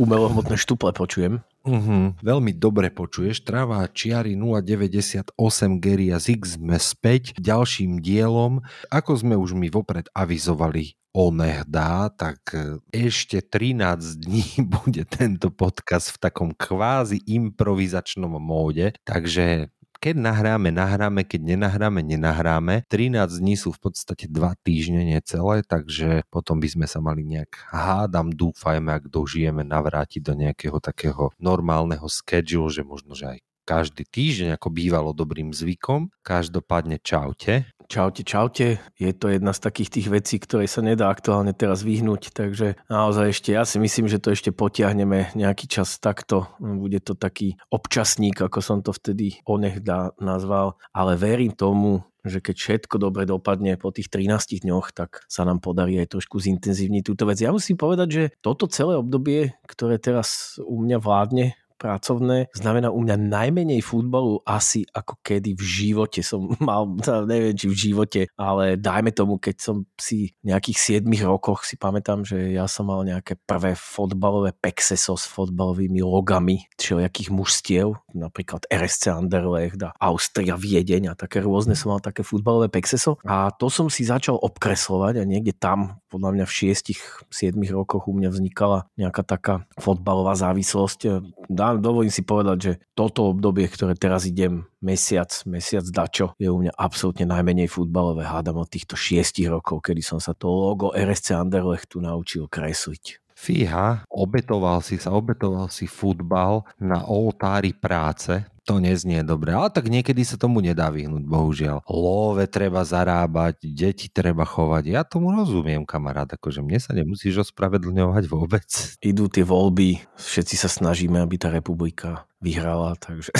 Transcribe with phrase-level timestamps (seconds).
[0.00, 1.44] Umelohmotné štuple počujem.
[1.60, 2.16] Uh-huh.
[2.24, 3.44] Veľmi dobre počuješ.
[3.44, 5.36] Tráva čiary 098
[5.76, 8.64] Geria Zix sme späť ďalším dielom.
[8.88, 16.16] Ako sme už mi vopred avizovali onehdá, tak e, ešte 13 dní bude tento podcast
[16.16, 19.68] v takom kvázi improvizačnom móde, takže
[20.00, 22.88] keď nahráme, nahráme, keď nenahráme, nenahráme.
[22.88, 27.68] 13 dní sú v podstate 2 týždne necelé, takže potom by sme sa mali nejak
[27.68, 33.38] hádam, dúfajme, ak dožijeme navrátiť do nejakého takého normálneho schedule, že možno, že aj
[33.70, 36.10] každý týždeň, ako bývalo dobrým zvykom.
[36.26, 37.70] Každopádne čaute.
[37.86, 38.82] Čaute, čaute.
[38.98, 43.30] Je to jedna z takých tých vecí, ktoré sa nedá aktuálne teraz vyhnúť, takže naozaj
[43.30, 46.50] ešte, ja si myslím, že to ešte potiahneme nejaký čas takto.
[46.58, 52.56] Bude to taký občasník, ako som to vtedy onehda nazval, ale verím tomu, že keď
[52.58, 57.24] všetko dobre dopadne po tých 13 dňoch, tak sa nám podarí aj trošku zintenzívniť túto
[57.24, 57.40] vec.
[57.40, 63.00] Ja musím povedať, že toto celé obdobie, ktoré teraz u mňa vládne, pracovné znamená u
[63.00, 66.84] mňa najmenej futbalu asi ako kedy v živote som mal,
[67.24, 71.80] neviem či v živote, ale dajme tomu, keď som si v nejakých 7 rokoch si
[71.80, 78.68] pamätám, že ja som mal nejaké prvé fotbalové pexeso s fotbalovými logami všelijakých mužstiev, napríklad
[78.68, 83.72] RSC Anderlecht a Austria Viedeň a také rôzne som mal také futbalové pexeso a to
[83.72, 88.90] som si začal obkreslovať a niekde tam podľa mňa v 6-7 rokoch u mňa vznikala
[88.98, 91.22] nejaká taká fotbalová závislosť.
[91.46, 96.58] Dá, dovolím si povedať, že toto obdobie, ktoré teraz idem, mesiac, mesiac dačo, je u
[96.58, 98.26] mňa absolútne najmenej futbalové.
[98.26, 103.22] Hádam od týchto 6 rokov, kedy som sa to logo RSC Anderlechtu naučil kresliť.
[103.40, 109.90] Fíha, obetoval si sa, obetoval si futbal na oltári práce, to neznie dobre, ale tak
[109.90, 111.82] niekedy sa tomu nedá vyhnúť, bohužiaľ.
[111.90, 114.84] Love treba zarábať, deti treba chovať.
[114.88, 118.68] Ja tomu rozumiem, kamarát, akože mne sa nemusíš ospravedlňovať vôbec.
[119.02, 123.30] Idú tie voľby, všetci sa snažíme, aby tá republika vyhrala, takže...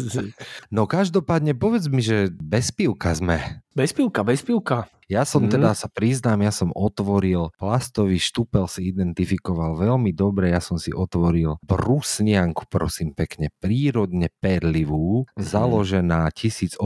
[0.74, 3.60] no každopádne povedz mi, že bez pivka sme.
[3.76, 4.88] Bez pivka, bez pivka.
[5.10, 5.58] Ja som mm.
[5.58, 10.94] teda sa priznám, ja som otvoril plastový štupel si identifikoval veľmi dobre, ja som si
[10.94, 15.42] otvoril brusnianku, prosím pekne, prírodne perlivú, mm.
[15.42, 16.78] založená 1812,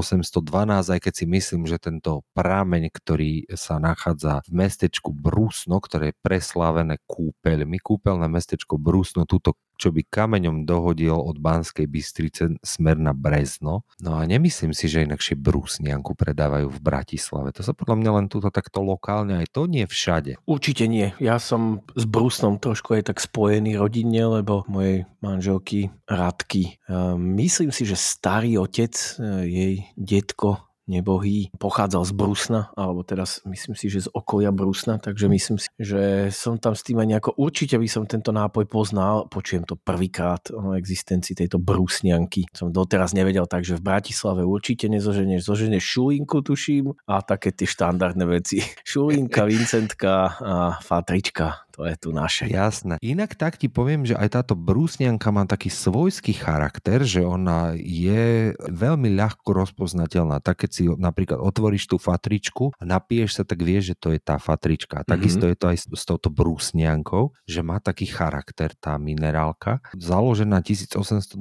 [0.97, 6.21] aj keď si myslím, že tento prameň, ktorý sa nachádza v mestečku Brusno, ktoré je
[6.25, 13.13] preslávené kúpeľmi, kúpeľné mestečko Brusno, túto čo by kameňom dohodil od Banskej Bystrice smer na
[13.13, 13.87] Brezno.
[14.01, 17.51] No a nemyslím si, že inakšie brúsnianku predávajú v Bratislave.
[17.55, 20.39] To sa podľa mňa len túto takto lokálne, aj to nie všade.
[20.47, 21.13] Určite nie.
[21.19, 26.77] Ja som s Brusnom trošku aj tak spojený rodinne, lebo mojej manželky Radky.
[27.17, 29.09] Myslím si, že starý otec, e,
[29.49, 35.27] jej detko nebohý pochádzal z Brusna, alebo teraz myslím si, že z okolia Brusna, takže
[35.29, 39.27] myslím si, že som tam s tým aj nejako, určite by som tento nápoj poznal,
[39.33, 42.47] počujem to prvýkrát o existencii tejto brusnianky.
[42.53, 48.25] Som doteraz nevedel, takže v Bratislave určite nezoženieš, zoženieš šulinku, tuším, a také tie štandardné
[48.29, 48.61] veci.
[48.85, 52.47] Šulinka, Vincentka a Fatrička to je tu naše.
[52.47, 53.03] Jasné.
[53.03, 58.55] Inak tak ti poviem, že aj táto brúsnianka má taký svojský charakter, že ona je
[58.71, 60.39] veľmi ľahko rozpoznateľná.
[60.39, 64.23] Tak keď si napríklad otvoríš tú fatričku a napiješ sa, tak vieš, že to je
[64.23, 65.03] tá fatrička.
[65.03, 65.53] A takisto mm-hmm.
[65.53, 69.83] je to aj s, s touto brúsniankou, že má taký charakter tá minerálka.
[69.99, 71.35] Založená 1812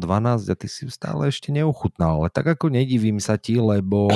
[0.49, 2.25] a ty si stále ešte neuchutnal.
[2.25, 4.09] Ale tak ako nedivím sa ti, lebo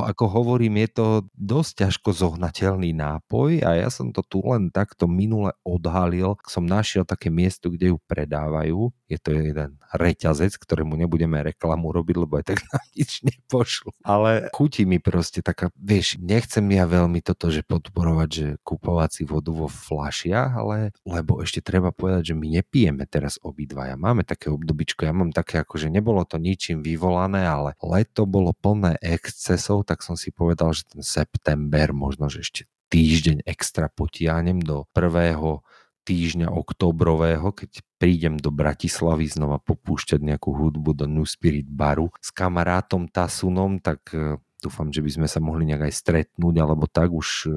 [0.00, 5.04] ako hovorím, je to dosť ťažko zohnateľný nápoj a ja som to tu len takto
[5.04, 6.40] minule odhalil.
[6.48, 8.88] Som našiel také miesto, kde ju predávajú.
[9.12, 13.92] Je to jeden reťazec, ktorému nebudeme reklamu robiť, lebo aj tak na nič nepošlu.
[14.00, 19.22] Ale chutí mi proste taká, vieš, nechcem ja veľmi toto, že podporovať, že kupovať si
[19.28, 24.00] vodu vo flašiach, ale lebo ešte treba povedať, že my nepijeme teraz obidvaja.
[24.00, 28.56] Máme také obdobičko, ja mám také ako, že nebolo to ničím vyvolané, ale leto bolo
[28.56, 32.62] plné excesov, tak som si povedal, že ten september, možno, že ešte
[32.92, 35.64] týždeň extra potiahnem do prvého
[36.02, 42.34] týždňa oktobrového, keď prídem do Bratislavy znova popúšťať nejakú hudbu do New Spirit baru s
[42.34, 47.14] kamarátom Tasunom, tak e, dúfam, že by sme sa mohli nejak aj stretnúť, alebo tak
[47.14, 47.50] už e,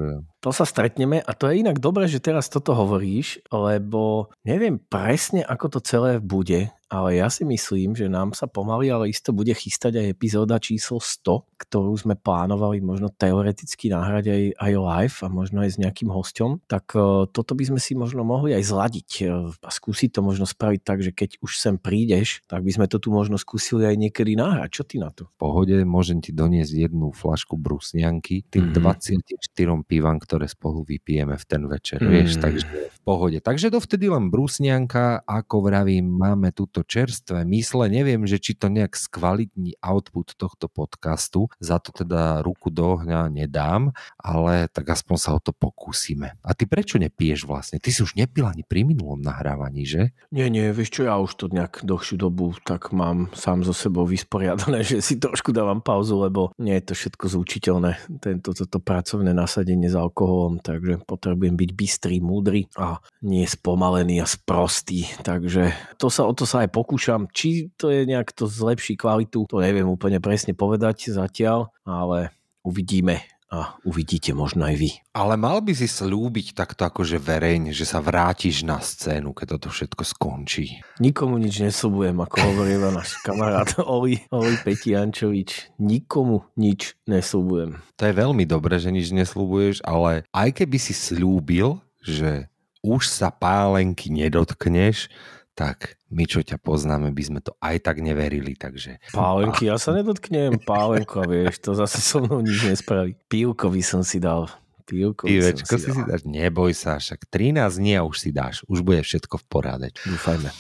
[0.45, 5.41] to sa stretneme a to je inak dobré, že teraz toto hovoríš, lebo neviem presne,
[5.41, 9.49] ako to celé bude, ale ja si myslím, že nám sa pomaly, ale isto bude
[9.57, 15.27] chystať aj epizóda číslo 100, ktorú sme plánovali možno teoreticky nahrať aj, aj live a
[15.33, 19.09] možno aj s nejakým hostom, tak uh, toto by sme si možno mohli aj zladiť
[19.25, 22.85] uh, a skúsiť to možno spraviť tak, že keď už sem prídeš, tak by sme
[22.85, 24.69] to tu možno skúsili aj niekedy nahrať.
[24.69, 25.25] Čo ty na to?
[25.25, 28.75] V pohode môžem ti doniesť jednu flašku brusnianky, tým Mhm.
[28.75, 29.25] mm-hmm.
[29.55, 32.11] 24 pivam, ktoré spolu vypijeme v ten večer, Mm.
[32.11, 33.39] vieš, takže v pohode.
[33.39, 38.91] Takže dovtedy len brusnianka, ako vravím, máme túto čerstvé mysle, neviem, že či to nejak
[38.99, 45.29] skvalitní output tohto podcastu, za to teda ruku do ohňa nedám, ale tak aspoň sa
[45.31, 46.35] o to pokúsime.
[46.43, 47.79] A ty prečo nepiješ vlastne?
[47.79, 50.11] Ty si už nepil ani pri minulom nahrávaní, že?
[50.35, 54.09] Nie, nie, vieš čo, ja už to nejak dlhšiu dobu tak mám sám so sebou
[54.09, 59.31] vysporiadané, že si trošku dávam pauzu, lebo nie je to všetko zúčiteľné, tento, toto pracovné
[59.31, 59.95] nasadenie s
[60.25, 65.69] alkoholom, takže potrebujem byť bystrý, múdry a nie spomalený a sprostý, takže
[66.01, 67.29] to sa, o to sa aj pokúšam.
[67.29, 72.33] Či to je nejak to zlepší kvalitu, to neviem úplne presne povedať zatiaľ, ale
[72.65, 73.21] uvidíme
[73.55, 74.89] a uvidíte možno aj vy.
[75.15, 79.71] Ale mal by si slúbiť takto akože verejne, že sa vrátiš na scénu, keď toto
[79.71, 80.83] všetko skončí.
[80.99, 85.79] Nikomu nič nesľubujem, ako hovorí náš kamarát Oli, Oli Petiančovič.
[85.79, 87.79] Nikomu nič nesľubujem.
[87.95, 92.51] To je veľmi dobré, že nič neslúbuješ, ale aj keby si slúbil, že
[92.85, 95.09] už sa pálenky nedotkneš,
[95.55, 98.99] tak my, čo ťa poznáme, by sme to aj tak neverili, takže...
[99.15, 103.15] Pálenky, ja sa nedotknem pálenko, vieš, to zase so mnou nič nespraví.
[103.31, 104.51] Pívko by som si dal.
[104.85, 105.25] Pívko
[105.65, 106.11] som si si dal.
[106.11, 109.87] dáš, neboj sa, však 13 dní a už si dáš, už bude všetko v porade.
[110.05, 110.51] Dúfajme.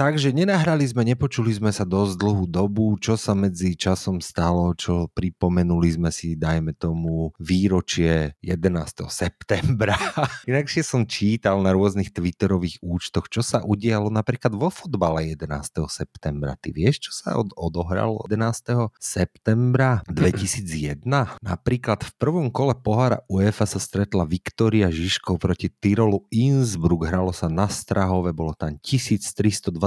[0.00, 5.12] Takže nenahrali sme, nepočuli sme sa dosť dlhú dobu, čo sa medzi časom stalo, čo
[5.12, 9.04] pripomenuli sme si, dajme tomu, výročie 11.
[9.12, 9.92] septembra.
[10.48, 15.84] Inakšie som čítal na rôznych twitterových účtoch, čo sa udialo napríklad vo fotbale 11.
[15.92, 16.56] septembra.
[16.56, 18.96] Ty vieš, čo sa od, odohralo 11.
[18.96, 21.04] septembra 2001?
[21.44, 27.04] Napríklad v prvom kole pohára UEFA sa stretla Viktória Žižkov proti Tyrolu Innsbruck.
[27.04, 28.80] Hralo sa na Strahove, bolo tam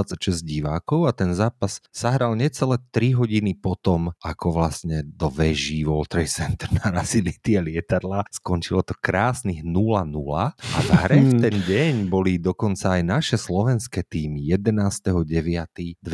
[0.04, 5.84] 1326 divákov a ten zápas sa hral necelé 3 hodiny potom, ako vlastne do veží
[5.88, 8.28] World Trade Center narazili tie lietadla.
[8.28, 14.04] Skončilo to krásnych 0-0 a v hre v ten deň boli dokonca aj naše slovenské
[14.04, 14.44] týmy.
[14.52, 16.04] 11.9.2001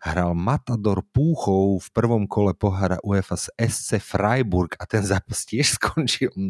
[0.00, 5.72] hral Matador Púchov v prvom kole pohára UEFA s SC Freiburg a ten zápas tiež
[5.76, 6.48] skončil 0-0.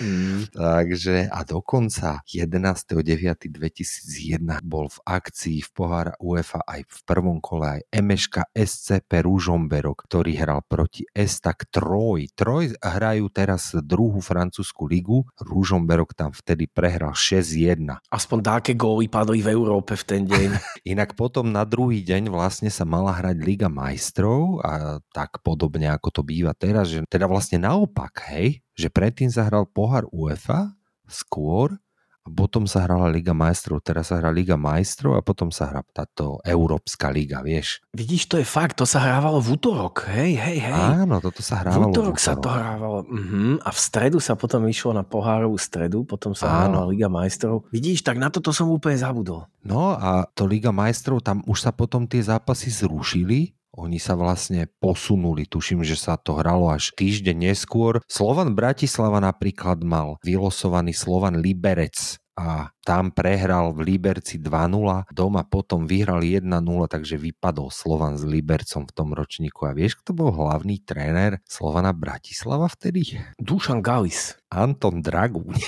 [0.00, 0.46] Mm.
[0.54, 7.80] Takže a dokonca 11.9.2001 bol v akcii v pohára UEFA aj v prvom kole aj
[7.94, 12.26] Emeška SCP Ružomberok, ktorý hral proti Estak Troj.
[12.34, 18.02] Troj hrajú teraz druhú francúzsku ligu, Ružomberok tam vtedy prehral 6-1.
[18.10, 20.48] Aspoň dáke góly padli v Európe v ten deň.
[20.92, 26.10] Inak potom na druhý deň vlastne sa mala hrať Liga majstrov a tak podobne ako
[26.10, 30.74] to býva teraz, že teda vlastne naopak, hej, že predtým sa hral pohár UEFA
[31.06, 31.78] skôr
[32.26, 35.86] a potom sa hrala Liga majstrov, teraz sa hrá Liga majstrov a potom sa hrá
[35.94, 37.78] táto Európska liga, vieš.
[37.94, 40.10] Vidíš, to je fakt, to sa hrávalo v útorok.
[40.10, 40.74] Hej, hej, hej.
[41.06, 41.94] Áno, toto sa v hrávalo.
[41.94, 43.06] útorok sa to hrávalo.
[43.06, 43.62] Uh-huh.
[43.62, 46.82] A v stredu sa potom išlo na pohárovú stredu, potom sa Áno.
[46.82, 47.64] hrala Liga majstrov.
[47.70, 49.46] Vidíš, tak na toto som úplne zabudol.
[49.62, 54.66] No a to Liga majstrov, tam už sa potom tie zápasy zrušili, oni sa vlastne
[54.80, 58.00] posunuli, tuším, že sa to hralo až týždeň neskôr.
[58.08, 65.90] Slovan Bratislava napríklad mal vylosovaný Slovan Liberec a tam prehral v Liberci 2-0, doma potom
[65.90, 66.54] vyhrali 1-0,
[66.86, 69.66] takže vypadol Slovan s Libercom v tom ročníku.
[69.66, 73.18] A vieš, kto bol hlavný tréner Slovana Bratislava vtedy?
[73.42, 74.38] Dušan Galis.
[74.46, 75.58] Anton Dragúň.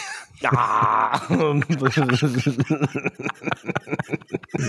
[0.47, 1.19] Á,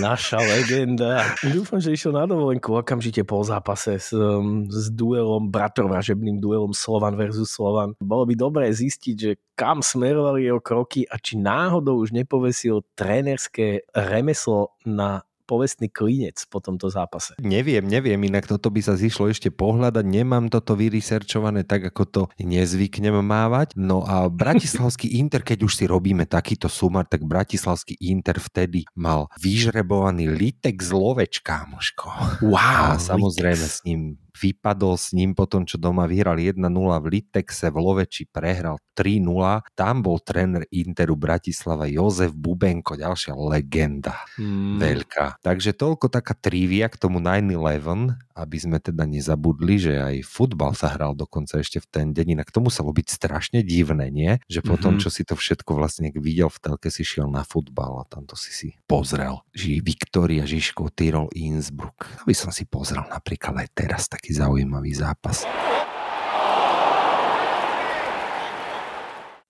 [0.01, 1.37] Naša legenda.
[1.45, 7.13] Dúfam, že išiel na dovolenku okamžite po zápase s, um, s duelom, bratovražebným duelom Slovan
[7.13, 7.93] versus Slovan.
[8.01, 13.83] Bolo by dobré zistiť, že kam smerovali jeho kroky a či náhodou už nepovesil trénerské
[13.91, 17.33] remeslo na povestný klinec po tomto zápase.
[17.41, 22.21] Neviem, neviem, inak toto by sa zišlo ešte pohľadať, nemám toto vyresearchované tak, ako to
[22.39, 23.73] nezvyknem mávať.
[23.75, 29.27] No a Bratislavský Inter, keď už si robíme takýto sumar, tak Bratislavský Inter vtedy mal
[29.41, 32.07] vyžrebovaný Litek z Lovečka, mužko.
[32.07, 33.81] A Wow, samozrejme Litex.
[33.81, 36.55] s ním vypadol s ním potom, čo doma vyhral 1-0
[37.03, 39.63] v Litexe, v Loveči prehral 3-0.
[39.75, 44.79] Tam bol tréner Interu Bratislava Jozef Bubenko, ďalšia legenda Mm.
[44.79, 45.43] veľká.
[45.43, 50.71] Takže toľko taká trivia k tomu 9-11 a aby sme teda nezabudli, že aj futbal
[50.71, 54.39] sa hral dokonca ešte v ten deň, inak to muselo byť strašne divné, nie?
[54.47, 55.01] Že potom, Mhm.
[55.03, 58.39] čo si to všetko vlastne videl v telke, si šiel na futbal a tam to
[58.39, 59.43] si si pozrel.
[59.51, 62.07] Ži Viktoria Žižkov, Tyrol, Innsbruck.
[62.19, 65.45] To by som si pozrel napríklad aj teraz taký zaujímavý zápas.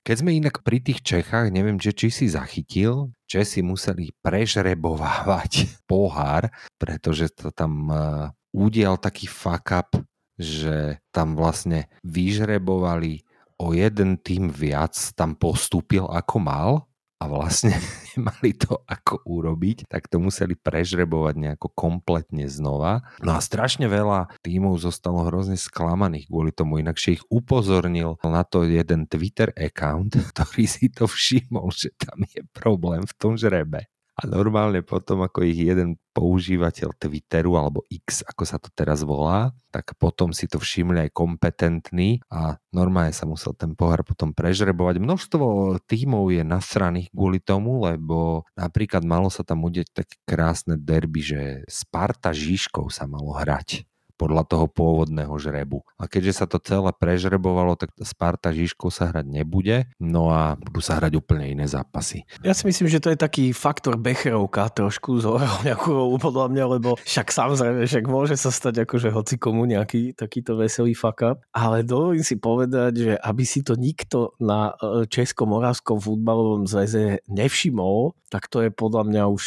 [0.09, 6.49] Keď sme inak pri tých Čechách, neviem, že či si zachytil, Česi museli prežrebovávať pohár,
[6.81, 9.93] pretože to tam uh, udial taký fuck up,
[10.33, 13.21] že tam vlastne vyžrebovali
[13.61, 16.88] o jeden tým viac, tam postúpil ako mal
[17.19, 17.75] a vlastne
[18.15, 23.03] nemali to ako urobiť, tak to museli prežrebovať nejako kompletne znova.
[23.19, 28.63] No a strašne veľa tímov zostalo hrozne sklamaných kvôli tomu, inakšie ich upozornil na to
[28.63, 33.85] jeden Twitter account, ktorý si to všimol, že tam je problém v tom žrebe.
[34.19, 39.55] A normálne potom, ako ich jeden používateľ Twitteru alebo X, ako sa to teraz volá,
[39.71, 44.99] tak potom si to všimli aj kompetentní a normálne sa musel ten pohár potom prežrebovať.
[44.99, 45.45] Množstvo
[45.87, 51.41] tímov je nasraných kvôli tomu, lebo napríklad malo sa tam udeť také krásne derby, že
[51.71, 53.88] Sparta Žižkov sa malo hrať
[54.19, 55.79] podľa toho pôvodného žrebu.
[55.95, 60.83] A keďže sa to celé prežrebovalo, tak Sparta Žižkov sa hrať nebude, no a budú
[60.83, 62.27] sa hrať úplne iné zápasy.
[62.43, 65.23] Ja si myslím, že to je taký faktor Becherovka trošku
[65.63, 70.11] nejakú rolu podľa mňa, lebo však samozrejme, však môže sa stať akože hoci komu nejaký
[70.19, 75.07] takýto veselý fuck up, ale dovolím si povedať, že aby si to nikto na e,
[75.07, 79.45] Česko-Moravskom futbalovom zväze nevšimol, tak to je podľa mňa už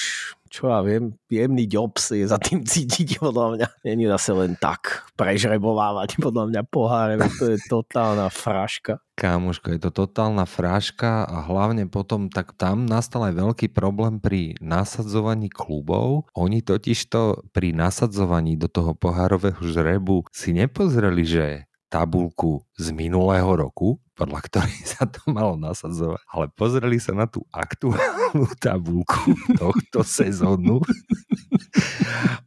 [0.52, 3.66] čo ja viem, jemný jobs je za tým cítiť podľa mňa.
[3.88, 9.00] Není zase len tak prežrebovávať podľa mňa poháre, to je totálna fraška.
[9.12, 14.56] Kámoško, je to totálna fráška a hlavne potom, tak tam nastal aj veľký problém pri
[14.60, 16.28] nasadzovaní klubov.
[16.32, 21.44] Oni totiž to pri nasadzovaní do toho pohárového žrebu si nepozreli, že
[21.92, 27.44] tabulku z minulého roku, podľa ktorej sa to malo nasadzovať, ale pozreli sa na tú
[27.52, 30.80] aktuálnu tabulku tohto sezónu.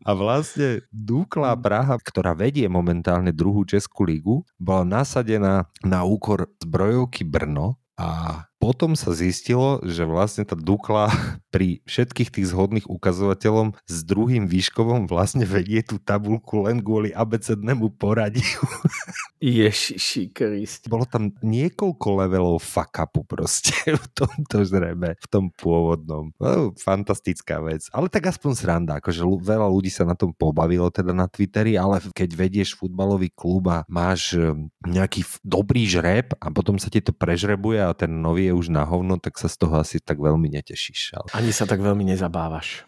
[0.05, 7.25] A vlastne Dukla Praha, ktorá vedie momentálne druhú Českú ligu, bola nasadená na úkor zbrojovky
[7.25, 11.13] Brno a potom sa zistilo, že vlastne tá Dukla
[11.53, 17.93] pri všetkých tých zhodných ukazovateľom s druhým výškovom vlastne vedie tú tabulku len kvôli abecednému
[17.93, 18.65] poradiu.
[19.45, 20.89] Ježiši Krist.
[20.89, 26.33] Bolo tam niekoľko levelov fuck upu proste v tomto žrebe, v tom pôvodnom.
[26.41, 27.85] No, fantastická vec.
[27.93, 32.01] Ale tak aspoň sranda, akože veľa ľudí sa na tom pobavilo teda na Twitteri, ale
[32.15, 37.13] keď vedieš futbalový klub a máš um, nejaký dobrý žreb a potom sa ti to
[37.13, 40.47] prežrebuje a ten nový je už na hovno, tak sa z toho asi tak veľmi
[40.47, 41.19] netešíš.
[41.19, 41.27] Ale...
[41.35, 42.87] Ani sa tak veľmi nezabávaš.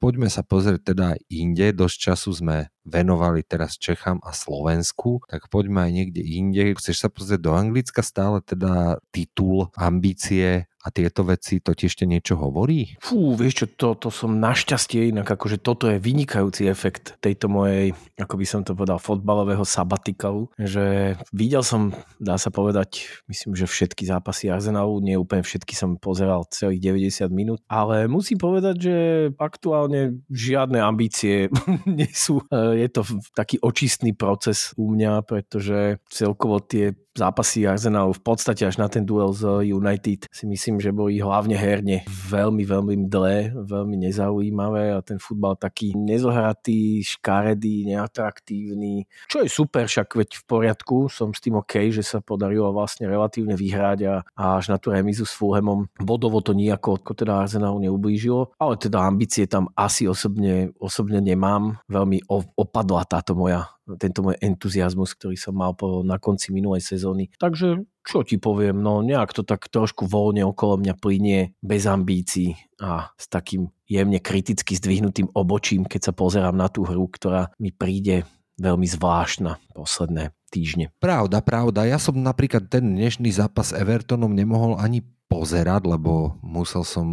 [0.00, 1.76] Poďme sa pozrieť teda inde.
[1.76, 6.76] Dosť času sme venovali teraz Čechám a Slovensku, tak poďme aj niekde inde.
[6.76, 12.08] Chceš sa pozrieť do Anglicka stále teda titul, ambície a tieto veci, to ti ešte
[12.08, 12.96] niečo hovorí?
[13.04, 17.92] Fú, vieš čo, to, to som našťastie inak, akože toto je vynikajúci efekt tejto mojej,
[18.16, 23.68] ako by som to povedal, fotbalového sabatikalu, že videl som, dá sa povedať, myslím, že
[23.68, 28.96] všetky zápasy Arsenalu, nie úplne všetky som pozeral celých 90 minút, ale musím povedať, že
[29.36, 31.52] aktuálne žiadne ambície
[31.84, 32.40] nie sú.
[32.72, 33.02] Je to
[33.34, 39.02] taký očistný proces u mňa, pretože celkovo tie zápasy Arsenalu v podstate až na ten
[39.02, 45.02] duel z United si myslím, že boli hlavne herne veľmi, veľmi mdlé, veľmi nezaujímavé a
[45.02, 51.42] ten futbal taký nezohratý, škaredý, neatraktívny, čo je super, však veď v poriadku, som s
[51.42, 55.34] tým OK, že sa podarilo vlastne relatívne vyhrať a, a až na tú remizu s
[55.34, 55.90] Fulhamom.
[55.98, 61.82] Bodovo to nejako ako teda Arsenalu neublížilo, ale teda ambície tam asi osobne, osobne nemám,
[61.90, 62.22] veľmi
[62.54, 67.32] opadla táto moja tento môj entuziasmus, ktorý som mal po, na konci minulej sezóny.
[67.40, 72.58] Takže čo ti poviem, no nejak to tak trošku voľne okolo mňa plynie, bez ambícií
[72.82, 77.74] a s takým jemne kriticky zdvihnutým obočím, keď sa pozerám na tú hru, ktorá mi
[77.74, 78.28] príde
[78.60, 80.92] veľmi zvláštna posledné týždne.
[81.00, 81.88] Pravda, pravda.
[81.88, 87.06] Ja som napríklad ten dnešný zápas Evertonom nemohol ani pozerať, lebo musel som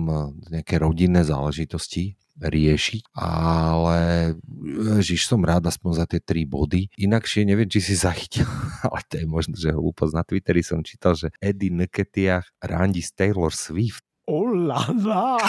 [0.49, 3.99] nejaké rodinné záležitosti riešiť, ale
[5.01, 6.93] žiž som rád aspoň za tie tri body.
[6.97, 8.45] Inakšie neviem, či si zachytil,
[8.85, 10.13] ale to je možno, že hlúposť.
[10.13, 14.05] Na Twitteri som čítal, že Eddie Nketiah randi s Taylor Swift.
[14.27, 15.39] Oh la la.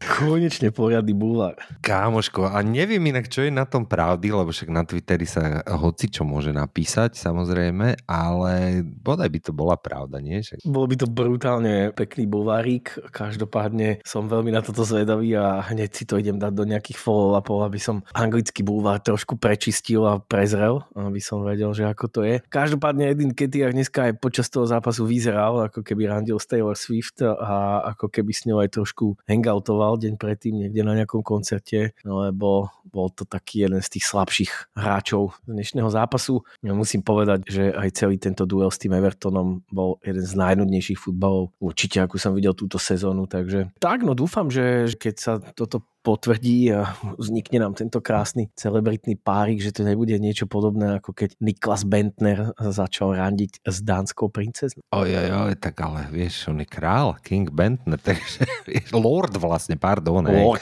[0.00, 1.60] Konečne poriadny bulár.
[1.84, 6.08] Kámoško, a neviem inak, čo je na tom pravdy, lebo však na Twitteri sa hoci
[6.08, 10.40] čo môže napísať, samozrejme, ale bodaj by to bola pravda, nie?
[10.40, 10.64] Však...
[10.64, 12.96] Bolo by to brutálne pekný bulvárik.
[13.12, 17.68] Každopádne som veľmi na toto zvedavý a hneď si to idem dať do nejakých follow-upov,
[17.68, 22.40] aby som anglický bulvár trošku prečistil a prezrel, aby som vedel, že ako to je.
[22.48, 27.20] Každopádne Edin Ketiach dneska aj počas toho zápasu vyzeral, ako keby randil s Taylor Swift
[27.20, 32.70] a ako keby s ňou aj trošku hangoutoval deň predtým niekde na nejakom koncerte, lebo
[32.90, 36.42] bol to taký jeden z tých slabších hráčov dnešného zápasu.
[36.60, 40.98] Ja musím povedať, že aj celý tento duel s tým Evertonom bol jeden z najnudnejších
[40.98, 45.86] futbalov určite, ako som videl túto sezónu, takže tak, no dúfam, že keď sa toto
[46.00, 51.36] potvrdí a vznikne nám tento krásny celebritný párik, že to nebude niečo podobné ako keď
[51.40, 54.84] Niklas Bentner začal randiť s dánskou princeznou.
[54.96, 60.24] Oj, oj, tak ale vieš, on je král, King Bentner, takže vieš, Lord vlastne, pardon.
[60.24, 60.56] hej.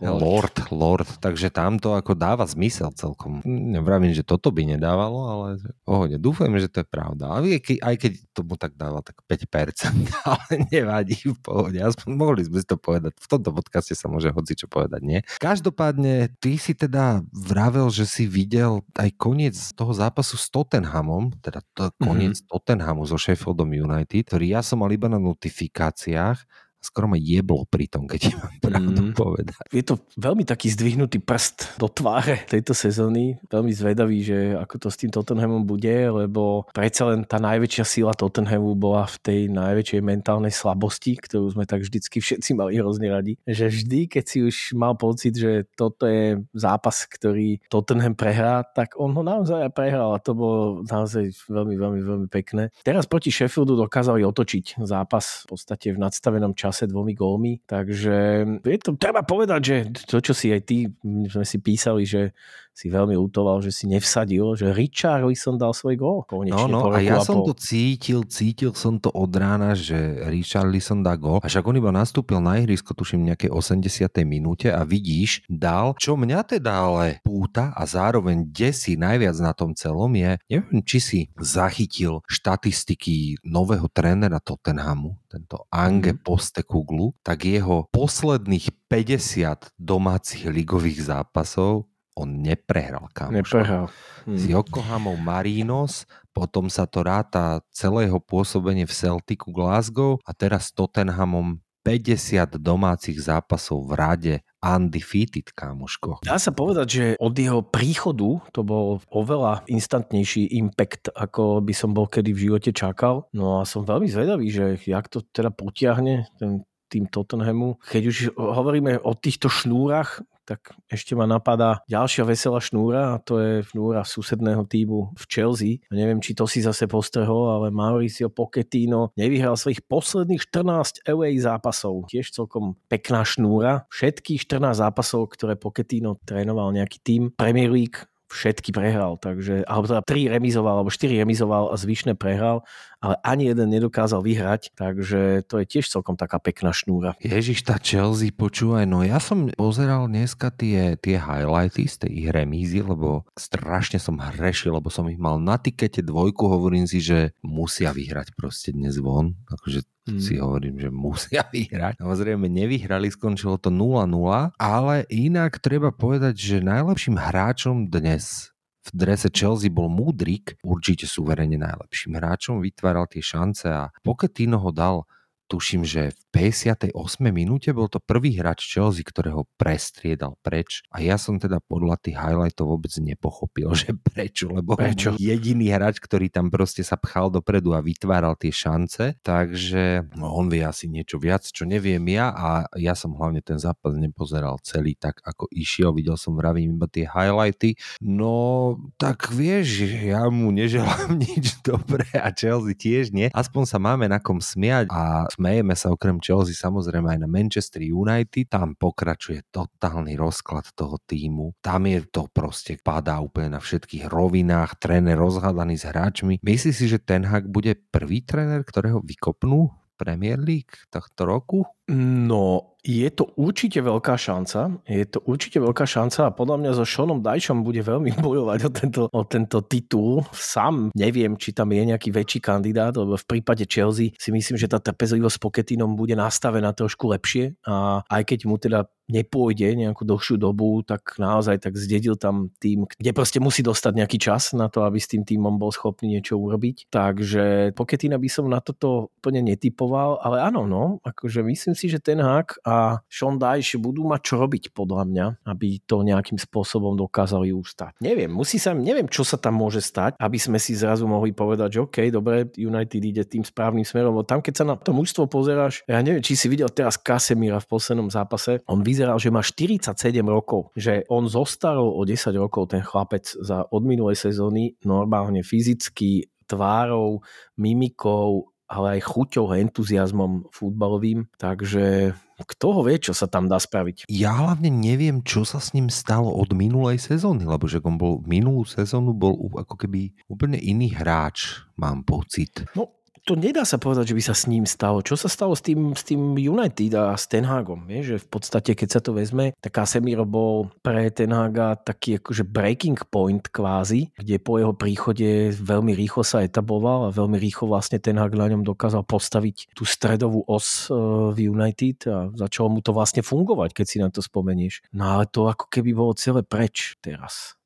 [0.00, 0.20] Lord.
[0.20, 3.44] Lord, Lord, takže tam to ako dáva zmysel celkom.
[3.44, 5.46] Nevravím, že toto by nedávalo, ale
[5.84, 7.28] pohode, dúfajme, že to je pravda.
[7.28, 11.76] A aj keď, aj keď tomu tak dáva tak 5%, ale nevadí v pohode.
[11.76, 13.12] Aspoň mohli sme si to povedať.
[13.20, 15.20] V tomto podcaste sa môže hoci čo povedať, nie?
[15.36, 21.60] Každopádne, ty si teda vravel, že si videl aj koniec toho zápasu s Tottenhamom, teda
[21.76, 22.50] to, koniec mm-hmm.
[22.50, 27.86] Tottenhamu so Sheffieldom United, ktorý ja som mal iba na notifikáciách skoro ma jeblo pri
[27.86, 29.14] tom, keď mám pravdu Mm.
[29.14, 29.54] povedať.
[29.68, 33.36] Je to veľmi taký zdvihnutý prst do tváre tejto sezóny.
[33.52, 38.12] Veľmi zvedavý, že ako to s tým Tottenhamom bude, lebo predsa len tá najväčšia sila
[38.16, 43.36] Tottenhamu bola v tej najväčšej mentálnej slabosti, ktorú sme tak vždycky všetci mali hrozne radi.
[43.44, 48.96] Že vždy, keď si už mal pocit, že toto je zápas, ktorý Tottenham prehrá, tak
[48.96, 52.72] on ho naozaj aj prehral a to bolo naozaj veľmi, veľmi, veľmi pekné.
[52.80, 58.78] Teraz proti Sheffieldu dokázali otočiť zápas v podstate v nadstavenom čase dvomi gólmi, takže je
[58.78, 62.30] to, treba povedať, že to, čo si aj ty, sme si písali, že
[62.70, 66.18] si veľmi lutoval, že si nevsadil, že Richard Wilson dal svoj gól.
[66.30, 67.52] No, no, a ja som pol.
[67.52, 69.96] to cítil, cítil som to od rána, že
[70.30, 71.42] Richarlison dá gol.
[71.42, 74.22] A však on iba nastúpil na ihrisko, tuším, nejakej 80.
[74.24, 79.74] minúte a vidíš, dal, čo mňa teda ale púta a zároveň desí najviac na tom
[79.74, 86.22] celom je, neviem, či si zachytil štatistiky nového trénera Tottenhamu, tento Ange Mhm.
[86.22, 93.86] Postekuglu, tak jeho posledných 50 domácich ligových zápasov on neprehral, kamoško Neprehral.
[94.26, 94.50] s Hm.
[94.56, 100.74] Yokohamou Marinos, potom sa to ráta celé jeho pôsobenie v Celticu Glasgow a teraz s
[100.76, 106.20] Tottenhamom 50 domácich zápasov v rade undefeated, kámoško.
[106.20, 111.96] Dá sa povedať, že od jeho príchodu to bol oveľa instantnejší impact, ako by som
[111.96, 113.32] bol kedy v živote čakal.
[113.32, 117.78] No a som veľmi zvedavý, že jak to teda potiahne ten tým Tottenhamu.
[117.86, 123.38] Keď už hovoríme o týchto šnúrach, tak ešte ma napadá ďalšia veselá šnúra a to
[123.38, 125.78] je šnúra susedného týmu v Chelsea.
[125.94, 132.10] Neviem, či to si zase postrehol, ale Mauricio Pochettino nevyhral svojich posledných 14 away zápasov.
[132.10, 133.86] Tiež celkom pekná šnúra.
[133.94, 140.02] Všetkých 14 zápasov, ktoré Pochettino trénoval nejaký tým Premier League, všetky prehral, takže, alebo teda
[140.06, 142.62] 3 remizoval, alebo 4 remizoval a zvyšné prehral,
[143.02, 147.18] ale ani jeden nedokázal vyhrať, takže to je tiež celkom taká pekná šnúra.
[147.18, 152.80] Ježiš, tá Chelsea, počúvaj, no ja som pozeral dneska tie, tie highlighty z tej remízy,
[152.86, 157.90] lebo strašne som hrešil, lebo som ich mal na tikete dvojku, hovorím si, že musia
[157.90, 160.20] vyhrať proste dnes von, akože Mm.
[160.20, 162.00] si hovorím, že musia vyhrať.
[162.00, 164.08] Samozrejme nevyhrali, skončilo to 0-0,
[164.56, 171.60] ale inak treba povedať, že najlepším hráčom dnes v drese Chelsea bol Mudrik, určite suverene
[171.60, 175.04] najlepším hráčom, vytváral tie šance a Pochettino ho dal
[175.52, 176.94] tuším, že v 58.
[177.34, 180.86] minúte bol to prvý hráč Chelsea, ktorého prestriedal preč.
[180.94, 185.18] A ja som teda podľa tých highlightov vôbec nepochopil, že prečo, lebo Prečo?
[185.18, 190.46] jediný hráč, ktorý tam proste sa pchal dopredu a vytváral tie šance, takže no, on
[190.46, 194.94] vie asi niečo viac, čo neviem ja a ja som hlavne ten zápas nepozeral celý
[194.94, 201.18] tak, ako išiel, videl som vravím iba tie highlighty, no tak vieš, ja mu neželám
[201.26, 205.90] nič dobré a Chelsea tiež nie, aspoň sa máme na kom smiať a smejeme sa
[205.90, 212.04] okrem Chelsea samozrejme aj na Manchester United, tam pokračuje totálny rozklad toho týmu, tam je
[212.06, 216.34] to proste padá úplne na všetkých rovinách, tréner rozhádaný s hráčmi.
[216.44, 221.68] Myslíš si, že Ten Hag bude prvý tréner, ktorého vykopnú Premier League tohto roku?
[221.90, 224.80] No, je to určite veľká šanca.
[224.88, 228.70] Je to určite veľká šanca a podľa mňa so Seanom Dajšom bude veľmi bojovať o
[228.70, 230.24] tento, o tento titul.
[230.32, 234.70] Sám neviem, či tam je nejaký väčší kandidát, lebo v prípade Chelsea si myslím, že
[234.70, 240.06] tá trpezlivosť s Poketinom bude nastavená trošku lepšie a aj keď mu teda nepôjde nejakú
[240.06, 244.70] dlhšiu dobu, tak naozaj tak zdedil tam tým, kde proste musí dostať nejaký čas na
[244.70, 246.86] to, aby s tým týmom bol schopný niečo urobiť.
[246.94, 251.96] Takže Poketina by som na toto úplne netypoval, ale áno, no, akože myslím si, že
[251.96, 256.92] ten hák a Sean Dyche budú mať čo robiť podľa mňa, aby to nejakým spôsobom
[257.00, 258.04] dokázali ustať.
[258.04, 261.80] Neviem, musí sa, neviem, čo sa tam môže stať, aby sme si zrazu mohli povedať,
[261.80, 265.24] že OK, dobre, United ide tým správnym smerom, lebo tam, keď sa na to mužstvo
[265.24, 269.40] pozeráš, ja neviem, či si videl teraz Kasemira v poslednom zápase, on vyzeral, že má
[269.40, 275.46] 47 rokov, že on zostarol o 10 rokov ten chlapec za od minulej sezóny normálne
[275.46, 277.22] fyzicky, tvárou,
[277.54, 283.58] mimikou, ale aj chuťou a entuziasmom futbalovým, takže kto ho vie, čo sa tam dá
[283.60, 284.08] spraviť.
[284.08, 288.22] Ja hlavne neviem, čo sa s ním stalo od minulej sezóny, lebo že on bol
[288.24, 292.64] minulú sezónu bol ako keby úplne iný hráč, mám pocit.
[292.72, 295.04] No, to nedá sa povedať, že by sa s ním stalo.
[295.04, 297.84] Čo sa stalo s tým, s tým United a s Ten Hagom?
[297.84, 298.00] Vie?
[298.00, 302.48] Že v podstate, keď sa to vezme, tak Casemiro bol pre Ten Haga taký akože
[302.48, 308.00] breaking point kvázi, kde po jeho príchode veľmi rýchlo sa etaboval a veľmi rýchlo vlastne
[308.00, 310.96] Ten Hag na ňom dokázal postaviť tú stredovú os e,
[311.36, 314.80] v United a začalo mu to vlastne fungovať, keď si na to spomenieš.
[314.96, 317.59] No ale to ako keby bolo celé preč teraz.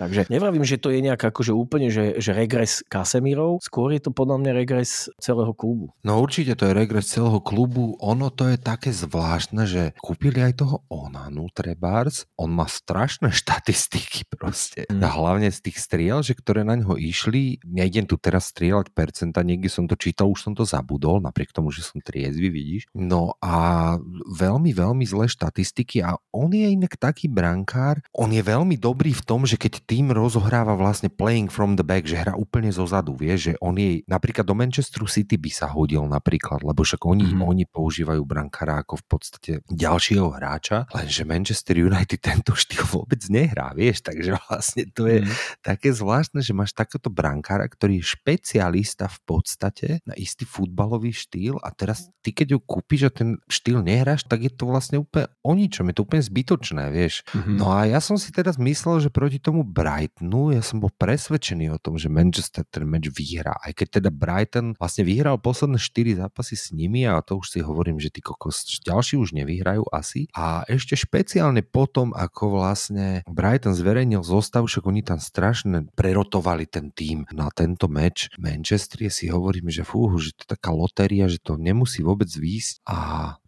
[0.00, 4.16] Takže nevravím, že to je nejak akože úplne, že, že regres Kasemirov, skôr je to
[4.16, 5.92] podľa mňa regres celého klubu.
[6.00, 8.00] No určite to je regres celého klubu.
[8.00, 12.24] Ono to je také zvláštne, že kúpili aj toho Onanu Trebars.
[12.40, 14.88] On má strašné štatistiky proste.
[14.88, 15.04] Mm.
[15.04, 19.44] A hlavne z tých striel, že ktoré na ňo išli, nejdem tu teraz strieľať percenta,
[19.44, 22.88] niekde som to čítal, už som to zabudol, napriek tomu, že som triezvy, vidíš.
[22.96, 23.94] No a
[24.32, 29.26] veľmi, veľmi zlé štatistiky a on je inak taký brankár, on je veľmi dobrý v
[29.28, 33.18] tom, že keď tým rozohráva vlastne playing from the back, že hrá úplne zo zadu,
[33.18, 37.34] vie, že on je, napríklad do Manchesteru City by sa hodil napríklad, lebo však oni,
[37.34, 37.42] mm-hmm.
[37.42, 43.74] oni používajú brankára ako v podstate ďalšieho hráča, lenže Manchester United tento štýl vôbec nehrá,
[43.74, 45.58] vieš, takže vlastne to je mm-hmm.
[45.66, 51.58] také zvláštne, že máš takéto brankára, ktorý je špecialista v podstate na istý futbalový štýl
[51.58, 55.26] a teraz ty keď ho kúpiš a ten štýl nehráš, tak je to vlastne úplne
[55.42, 57.26] o ničom, je to úplne zbytočné, vieš.
[57.34, 57.56] Mm-hmm.
[57.58, 61.72] No a ja som si teraz myslel, že proti tomu Brightonu, ja som bol presvedčený
[61.72, 63.56] o tom, že Manchester ten meč vyhrá.
[63.64, 67.64] Aj keď teda Brighton vlastne vyhral posledné 4 zápasy s nimi a to už si
[67.64, 70.28] hovorím, že tí kokos ďalší už nevyhrajú asi.
[70.36, 76.92] A ešte špeciálne potom, ako vlastne Brighton zverejnil zostav, však oni tam strašne prerotovali ten
[76.92, 78.28] tým na tento meč.
[78.36, 82.84] Manchester si hovorím, že fú, že to je taká lotéria, že to nemusí vôbec výjsť
[82.84, 82.96] a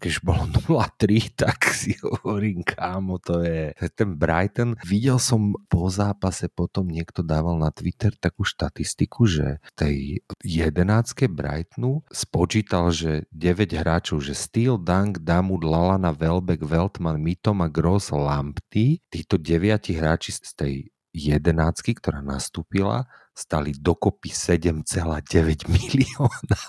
[0.01, 4.81] keď bolo 0-3, tak si hovorím, kámo, to je ten Brighton.
[4.81, 12.05] Videl som po zápase potom niekto dával na Twitter takú štatistiku, že tej jedenáctke Brightonu
[12.13, 19.41] spočítal, že 9 hráčov, že Steel, Dunk, Damud, Lalana, Velbeck, Veltman, Mitoma, Gross, Lampty, títo
[19.41, 20.75] deviati hráči z tej
[21.17, 26.61] jedenáctky, ktorá nastúpila, stali dokopy 7,9 milióna.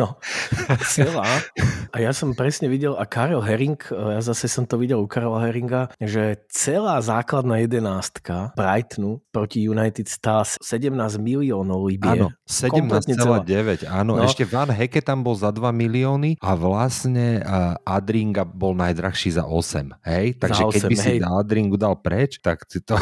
[0.00, 0.16] No,
[0.88, 1.28] celá.
[1.92, 5.44] A ja som presne videl, a Karel Herring, ja zase som to videl u Karela
[5.44, 12.28] Herringa, že celá základná jedenástka Brightonu proti United stála 17 miliónov libier.
[12.28, 13.84] Áno, 17,9.
[13.84, 14.24] Áno, no.
[14.24, 17.44] ešte Van Heke tam bol za 2 milióny a vlastne
[17.84, 20.00] Adringa bol najdrahší za 8.
[20.08, 20.40] Hej?
[20.40, 21.04] Takže 8, keď by hej.
[21.04, 22.96] si Adringu dal preč, tak, to,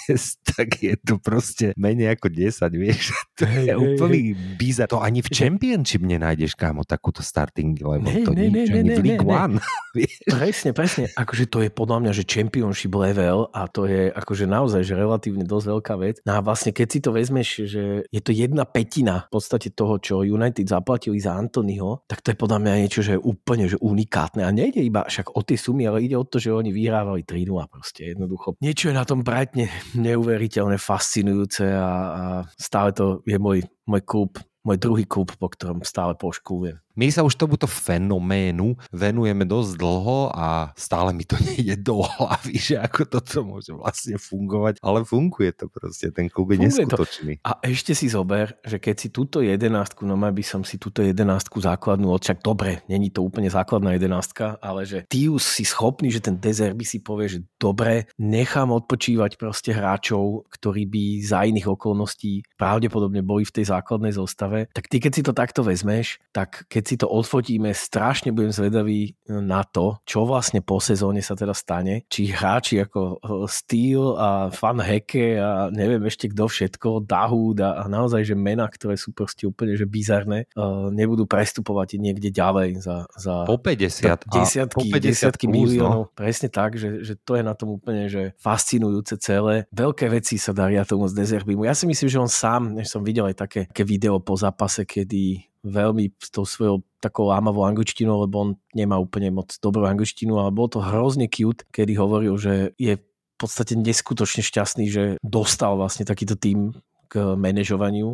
[0.56, 3.14] tak je to proste menej ako 10 10, vieš.
[3.38, 4.58] To hey, je hey, úplný hey.
[4.58, 4.90] bizar.
[4.90, 8.04] To ani v Championship nenájdeš, kámo, takúto starting level.
[8.04, 9.56] Ne, to ne, nič, ne, ani ne, v League ne, One.
[9.90, 10.06] Ne.
[10.22, 11.10] Presne, presne.
[11.18, 15.42] Akože to je podľa mňa, že Championship level a to je akože naozaj, že relatívne
[15.42, 16.22] dosť veľká vec.
[16.22, 19.98] No a vlastne keď si to vezmeš, že je to jedna petina v podstate toho,
[19.98, 23.82] čo United zaplatili za Antonyho, tak to je podľa mňa niečo, že je úplne že
[23.82, 24.46] unikátne.
[24.46, 27.50] A nejde iba však o tie sumy, ale ide o to, že oni vyhrávali 3
[27.58, 28.54] a proste jednoducho.
[28.62, 29.66] Niečo je na tom Brightne
[30.06, 32.24] neuveriteľne fascinujúce a, a
[32.56, 36.78] stále to je môj, môj klub, môj druhý klub, po ktorom stále poškúvem.
[37.00, 42.60] My sa už tomuto fenoménu venujeme dosť dlho a stále mi to nejde do hlavy,
[42.60, 47.32] že ako toto môže vlastne fungovať, ale funguje to proste, ten klub je funguje neskutočný.
[47.40, 47.44] To.
[47.48, 51.56] A ešte si zober, že keď si túto jedenástku, no by som si túto jedenástku
[51.64, 56.20] základnú odčak, dobre, není to úplne základná jedenástka, ale že ty už si schopný, že
[56.20, 61.64] ten dezer by si povie, že dobre, nechám odpočívať proste hráčov, ktorí by za iných
[61.64, 66.68] okolností pravdepodobne boli v tej základnej zostave, tak ty keď si to takto vezmeš, tak
[66.68, 71.54] keď si to odfotíme, strašne budem zvedavý na to, čo vlastne po sezóne sa teda
[71.54, 72.02] stane.
[72.10, 77.84] Či hráči ako Steel a Fan Heke a neviem ešte kto všetko, Dahoud a, a
[77.86, 83.06] naozaj, že mená, ktoré sú proste úplne že bizarné, uh, nebudú prestupovať niekde ďalej za,
[83.14, 86.10] za po 50 desiatky, po 50 desiatky plus, miliónov.
[86.10, 86.12] No.
[86.16, 89.70] Presne tak, že, že to je na tom úplne že fascinujúce celé.
[89.70, 91.62] Veľké veci sa daria tomu z Dezerbimu.
[91.68, 94.82] Ja si myslím, že on sám, než som videl aj také, také video po zápase,
[94.82, 100.36] kedy veľmi s tou svojou takou lámavou angličtinou, lebo on nemá úplne moc dobrú angličtinu,
[100.36, 105.76] ale bolo to hrozne cute, kedy hovoril, že je v podstate neskutočne šťastný, že dostal
[105.80, 106.76] vlastne takýto tým
[107.08, 108.08] k manažovaniu,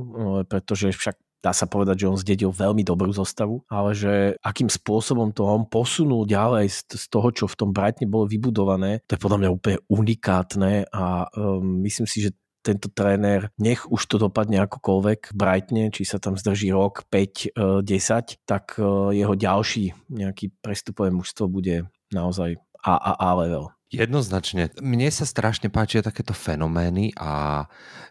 [0.46, 5.30] pretože však dá sa povedať, že on zdedil veľmi dobrú zostavu, ale že akým spôsobom
[5.30, 9.22] to on posunul ďalej z, z toho, čo v tom Brightne bolo vybudované, to je
[9.22, 12.30] podľa mňa úplne unikátne a um, myslím si, že
[12.66, 17.87] tento tréner, nech už to dopadne akokoľvek brightne, či sa tam zdrží rok, 5, 10,
[17.87, 23.75] e, tak e, jeho ďalší nejaký prestupové mužstvo bude naozaj AAA level.
[23.87, 24.75] Jednoznačne.
[24.83, 27.64] Mne sa strašne páčia takéto fenomény a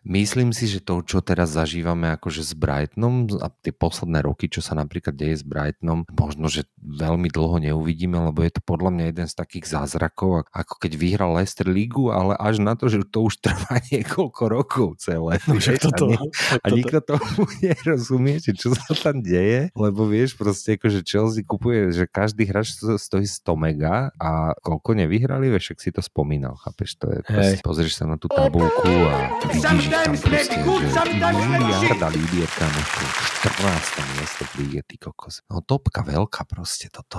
[0.08, 4.64] myslím si, že to, čo teraz zažívame akože s Brightonom a tie posledné roky, čo
[4.64, 9.06] sa napríklad deje s Brightonom, možno, že veľmi dlho neuvidíme, lebo je to podľa mňa
[9.12, 13.28] jeden z takých zázrakov, ako keď vyhral Leicester Ligu, ale až na to, že to
[13.28, 15.44] už trvá niekoľko rokov celé.
[15.44, 16.20] No, že toto, a, nie,
[16.64, 17.20] a nikto to
[17.68, 22.80] nerozumie, že čo sa tam deje, lebo vieš, proste akože Chelsea kupuje, že každý hráč
[22.80, 27.02] stojí 100 mega a koľko nevyhrali, vieš, však si to spomínal, chápeš?
[27.02, 32.50] To je, proste, pozrieš sa na tú tabulku a vidíš tam proste, že miliarda libier,
[32.54, 33.06] kamošku,
[33.50, 34.14] 14.
[34.22, 35.42] miesto líge, ty kokos.
[35.50, 37.18] No topka veľká proste toto.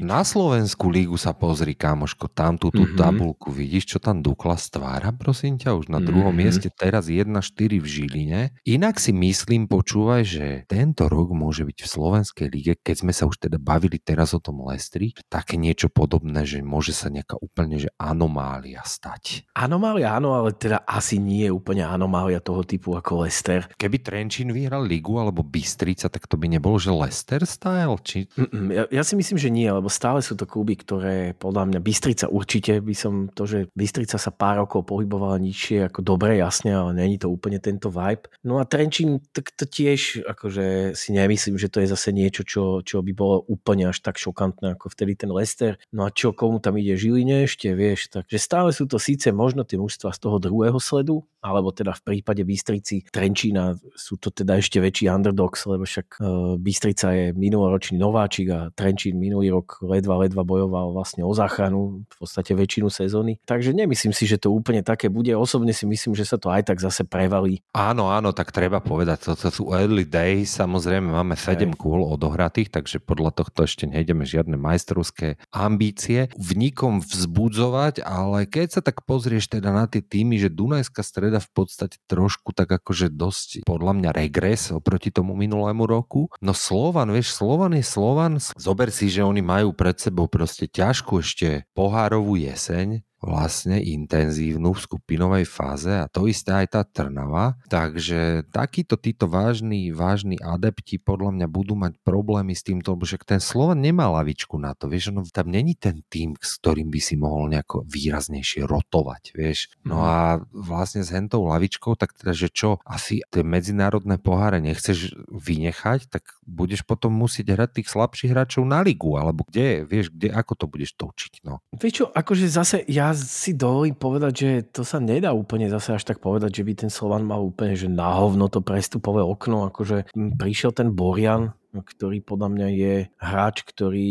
[0.00, 2.96] Na Slovenskú lígu sa pozri, kámoško, tam tú, tú mm-hmm.
[2.96, 6.48] tabulku, vidíš, čo tam Dukla stvára, prosím ťa, už na druhom mm-hmm.
[6.48, 7.28] mieste, teraz 1-4
[7.76, 8.40] v Žiline.
[8.64, 13.28] Inak si myslím, počúvaj, že tento rok môže byť v Slovenskej lige, keď sme sa
[13.28, 17.76] už teda bavili teraz o tom Lestri, také niečo podobné, že môže sa nejaká úplne
[17.76, 19.44] že anomália stať.
[19.52, 23.68] Anomália, áno, ale teda asi nie je úplne anomália toho typu ako Lester.
[23.76, 28.00] Keby Trenčín vyhral ligu alebo Bystrica, tak to by nebolo, že Lester style?
[28.00, 28.24] Či...
[28.72, 32.26] Ja, ja si myslím, že nie, lebo stále sú to kluby, ktoré podľa mňa Bystrica
[32.32, 36.96] určite by som to, že Bystrica sa pár rokov pohybovala nižšie, ako dobre, jasne, ale
[36.96, 38.32] není to úplne tento vibe.
[38.40, 42.80] No a Trenčín, tak to tiež akože si nemyslím, že to je zase niečo, čo,
[42.80, 45.76] čo by bolo úplne až tak šokantné ako vtedy ten Lester.
[45.92, 49.68] No a čo komu tam ide Žiline ešte, vieš, takže stále sú to síce možno
[49.68, 54.62] tie mužstva z toho druhého sledu, alebo teda v prípade Bystrici Trenčína sú to teda
[54.62, 60.22] ešte väčší underdogs, lebo však uh, Bystrica je minuloročný nováčik a Trenčín minulý rok ledva,
[60.22, 63.42] ledva bojoval vlastne o záchranu v podstate väčšinu sezóny.
[63.42, 65.34] Takže nemyslím si, že to úplne také bude.
[65.34, 67.60] Osobne si myslím, že sa to aj tak zase prevalí.
[67.74, 73.02] Áno, áno, tak treba povedať, toto sú early days, samozrejme máme 7 kôl odohratých, takže
[73.02, 79.50] podľa tohto ešte nejdeme žiadne majstrovské ambície v nikom vzbudzovať, ale keď sa tak pozrieš
[79.50, 84.10] teda na tie týmy, že Dunajská streda v podstate trošku tak akože dosť podľa mňa
[84.12, 86.28] regres oproti tomu minulému roku.
[86.44, 91.24] No Slovan, vieš, Slovan je Slovan, zober si, že oni majú pred sebou proste ťažkú
[91.24, 97.54] ešte pohárovú jeseň, vlastne intenzívnu v skupinovej fáze a to isté aj tá Trnava.
[97.70, 103.22] Takže takíto títo vážni, vážni adepti podľa mňa budú mať problémy s týmto, lebo však
[103.22, 107.00] ten Slovan nemá lavičku na to, vieš, no tam není ten tým, s ktorým by
[107.00, 109.70] si mohol nejako výraznejšie rotovať, vieš.
[109.86, 110.04] No mhm.
[110.04, 110.14] a
[110.50, 116.26] vlastne s hentou lavičkou, tak teda, že čo, asi tie medzinárodné poháre nechceš vynechať, tak
[116.42, 120.66] budeš potom musieť hrať tých slabších hráčov na ligu, alebo kde, vieš, kde, ako to
[120.66, 121.62] budeš točiť, no.
[121.78, 126.04] Vieš čo, akože zase ja si dovolím povedať, že to sa nedá úplne zase až
[126.04, 130.12] tak povedať, že by ten Slovan mal úplne, že na hovno to prestupové okno, akože
[130.14, 134.10] prišiel ten Borian, ktorý podľa mňa je hráč, ktorý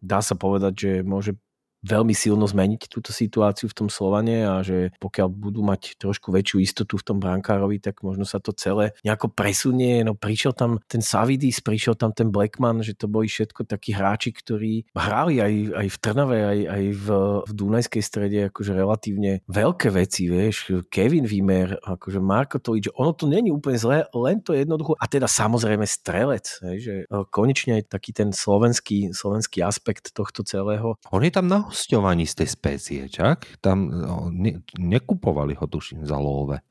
[0.00, 1.36] dá sa povedať, že môže
[1.84, 6.58] veľmi silno zmeniť túto situáciu v tom Slovane a že pokiaľ budú mať trošku väčšiu
[6.64, 10.00] istotu v tom brankárovi, tak možno sa to celé nejako presunie.
[10.02, 14.32] No prišiel tam ten Savidis, prišiel tam ten Blackman, že to boli všetko takí hráči,
[14.32, 17.06] ktorí hrali aj, aj v Trnave, aj, aj v,
[17.44, 23.28] v Dunajskej strede akože relatívne veľké veci, vieš, Kevin Vimer, akože Marko Tolič, ono to
[23.28, 27.92] není úplne zlé, len to jednoducho, a teda samozrejme strelec, hej, že e, konečne aj
[27.92, 30.96] taký ten slovenský, slovenský aspekt tohto celého.
[31.12, 33.58] On je tam na hostovaní z tej spécie, čak?
[33.58, 36.62] Tam no, ne, nekupovali ho, tuším, za love.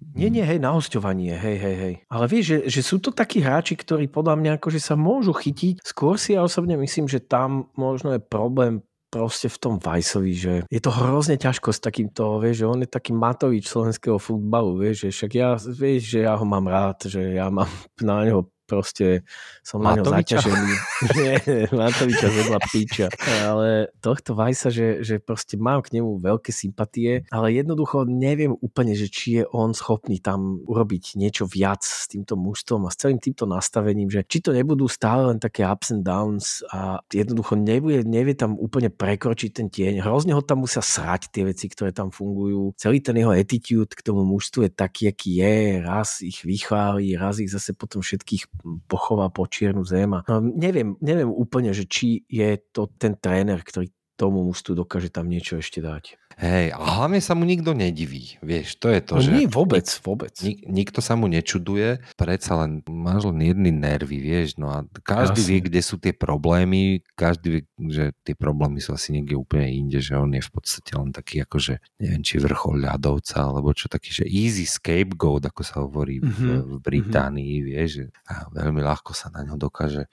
[0.00, 1.94] Nie, nie, hej, na hostovanie, hej, hej, hej.
[2.08, 5.84] Ale vieš, že, že sú to takí hráči, ktorí podľa mňa akože sa môžu chytiť.
[5.84, 10.54] Skôr si ja osobne myslím, že tam možno je problém proste v tom Vajsovi, že
[10.70, 15.04] je to hrozne ťažko s takýmto, vieš, že on je taký Matovič slovenského futbalu, vieš,
[15.04, 17.68] že však ja, vieš, že ja ho mám rád, že ja mám
[18.00, 19.26] na neho proste
[19.66, 20.72] som na ňo zaťažený.
[21.18, 21.34] Nie,
[21.74, 23.06] Matoviča vedľa píča.
[23.42, 28.94] Ale tohto Vajsa, že, že proste mám k nemu veľké sympatie, ale jednoducho neviem úplne,
[28.94, 33.18] že či je on schopný tam urobiť niečo viac s týmto mužstvom a s celým
[33.18, 38.06] týmto nastavením, že či to nebudú stále len také ups and downs a jednoducho nebude,
[38.06, 40.04] nevie tam úplne prekročiť ten tieň.
[40.06, 42.76] Hrozne ho tam musia srať tie veci, ktoré tam fungujú.
[42.76, 45.56] Celý ten jeho attitude k tomu mužstvu je taký, aký je.
[45.80, 50.12] Raz ich vychváli, raz ich zase potom všetkých pochová po čiernu zem.
[50.16, 55.08] A no, neviem, neviem úplne, že či je to ten tréner, ktorý tomu mužstvu dokáže
[55.08, 56.20] tam niečo ešte dať.
[56.36, 58.40] Hej, a hlavne sa mu nikto nediví.
[58.40, 59.28] Vieš, to je to, No že...
[59.28, 60.32] nie, vôbec, vôbec.
[60.40, 65.36] Nik, nikto sa mu nečuduje, predsa len máš len jedny nervy, vieš, no a každý
[65.36, 65.50] Jasne.
[65.52, 70.00] vie, kde sú tie problémy, každý vie, že tie problémy sú asi niekde úplne inde,
[70.00, 74.08] že on je v podstate len taký akože, neviem, či vrchol ľadovca, alebo čo taký,
[74.10, 79.12] že easy scapegoat, ako sa hovorí v, Mhm, v Británii, vieš, že a veľmi ľahko
[79.12, 80.08] sa na ňo dokáže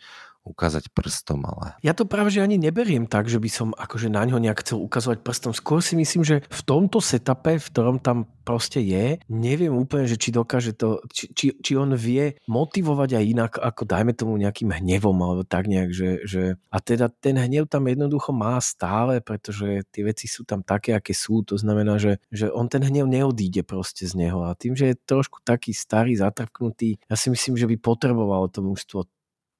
[0.48, 4.24] ukázať prstom, ale Ja to práve, že ani neberiem tak, že by som akože na
[4.24, 5.52] ňo nejak chcel ukazovať prstom.
[5.52, 10.16] Skôr si myslím, že v tomto setupe, v ktorom tam proste je, neviem úplne, že
[10.16, 14.72] či dokáže to, či, či, či on vie motivovať aj inak, ako dajme tomu nejakým
[14.72, 19.84] hnevom, alebo tak nejak, že, že a teda ten hnev tam jednoducho má stále, pretože
[19.92, 23.68] tie veci sú tam také, aké sú, to znamená, že, že on ten hnev neodíde
[23.68, 27.68] proste z neho a tým, že je trošku taký starý, zatrpknutý, ja si myslím, že
[27.68, 29.17] by potrebovalo to mužstvo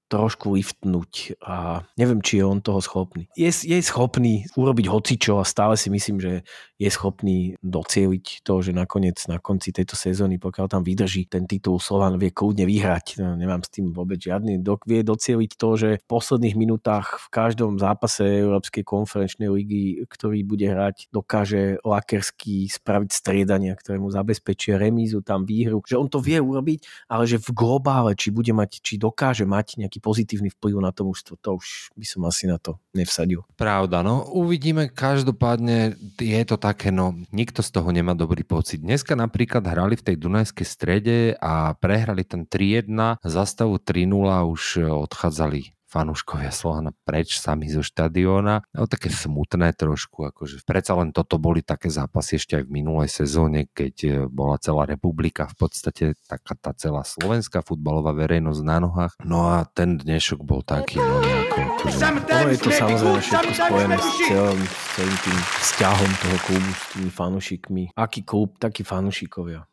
[0.08, 3.28] trošku liftnúť a neviem, či je on toho schopný.
[3.36, 6.34] Je, je schopný urobiť hocičo a stále si myslím, že
[6.78, 11.82] je schopný docieliť to, že nakoniec na konci tejto sezóny, pokiaľ tam vydrží ten titul,
[11.82, 13.18] Slovan vie kľudne vyhrať.
[13.18, 14.62] No, nemám s tým vôbec žiadny.
[14.62, 20.46] Dok vie docieliť to, že v posledných minútach v každom zápase Európskej konferenčnej ligy, ktorý
[20.46, 25.82] bude hrať, dokáže lakersky spraviť striedania, ktoré mu zabezpečia remízu, tam výhru.
[25.82, 29.82] Že on to vie urobiť, ale že v globále, či bude mať, či dokáže mať
[29.82, 33.46] nejaký pozitívny vplyv na to mužstvo, to už by som asi na to nevsadil.
[33.56, 38.82] Pravda, no uvidíme, každopádne je to také, no nikto z toho nemá dobrý pocit.
[38.82, 44.10] Dneska napríklad hrali v tej Dunajskej strede a prehrali ten 3-1, za stavu 3-0
[44.50, 44.64] už
[45.08, 48.68] odchádzali fanúškovia Slovana preč sami zo štadióna.
[48.76, 53.10] No také smutné trošku, akože predsa len toto boli také zápasy ešte aj v minulej
[53.10, 58.78] sezóne, keď e, bola celá republika v podstate taká tá celá slovenská futbalová verejnosť na
[58.84, 59.14] nohách.
[59.24, 61.98] No a ten dnešok bol taký, no nejako, akože,
[62.28, 66.84] Ono je to samozrejme všetko spojené s celým, s celým tým vzťahom toho klubu s
[66.92, 67.84] tými fanúšikmi.
[67.96, 69.64] Aký klub, takí fanúšikovia.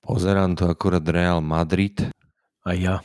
[0.00, 2.08] Pozerám to akurát Real Madrid.
[2.64, 3.00] A ja.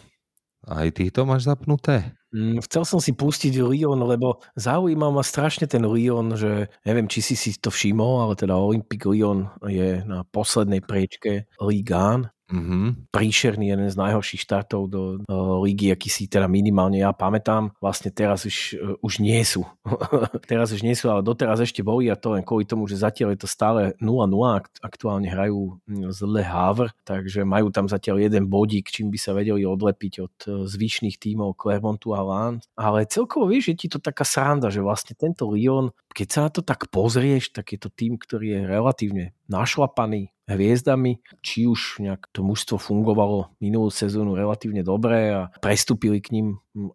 [0.66, 2.16] Aj ty to máš zapnuté?
[2.34, 7.22] Mm, Chcel som si pustiť Lyon, lebo zaujímal ma strašne ten Lyon, že neviem, či
[7.22, 13.10] si si to všimol, ale teda Olympic Lyon je na poslednej priečke Ligue 1 Mhm.
[13.10, 17.74] príšerný, jeden z najhorších štartov do, do lígy, aký si teda minimálne ja pamätám.
[17.82, 19.66] Vlastne teraz už, eh, už nie sú.
[20.52, 23.34] teraz už nie sú, ale doteraz ešte boli a to len kvôli tomu, že zatiaľ
[23.34, 28.46] je to stále 0-0, akt- aktuálne hrajú z Le Havre, takže majú tam zatiaľ jeden
[28.46, 32.70] bodík, čím by sa vedeli odlepiť od eh, zvyšných tímov Clermontu a Lens.
[32.78, 36.50] Ale celkovo vieš, je ti to taká sranda, že vlastne tento Lyon, keď sa na
[36.54, 42.30] to tak pozrieš, tak je to tým, ktorý je relatívne našlapaný hviezdami, či už nejak
[42.30, 46.48] to mužstvo fungovalo minulú sezónu relatívne dobre a prestúpili k ním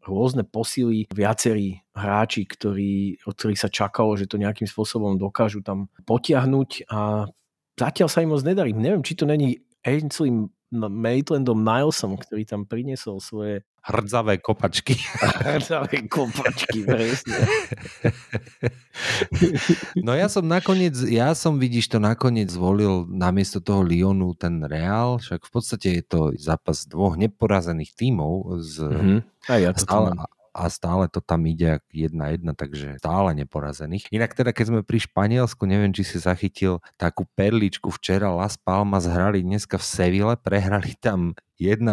[0.07, 5.91] rôzne posily, viacerí hráči, ktorí, od ktorých sa čakalo, že to nejakým spôsobom dokážu tam
[6.07, 7.27] potiahnuť a
[7.75, 8.71] zatiaľ sa im moc nedarí.
[8.71, 10.31] Neviem, či to není Ainsley
[10.71, 14.97] Maitlandom Nilesom, ktorý tam priniesol svoje Hrdzavé kopačky.
[15.47, 17.37] hrdavé kopačky, presne.
[19.97, 25.17] No ja som nakoniec, ja som vidíš to nakoniec zvolil namiesto toho Lyonu ten Real,
[25.17, 29.17] však v podstate je to zápas dvoch neporazených tímov z, Mhm.
[29.49, 30.13] A ja to stále,
[30.51, 34.11] a stále to tam ide jedna jedna, takže stále neporazených.
[34.11, 39.07] Inak teda, keď sme pri Španielsku, neviem, či si zachytil takú perličku včera Las Palmas
[39.07, 41.87] hrali dneska v Seville, prehrali tam 1-0